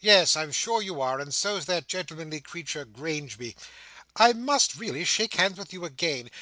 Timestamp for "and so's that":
1.20-1.86